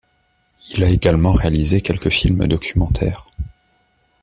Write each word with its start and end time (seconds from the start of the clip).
Il 0.71 0.83
a 0.83 0.87
également 0.89 1.31
réalisé 1.33 1.81
quelques 1.81 2.09
films 2.09 2.47
documentaires. 2.47 3.27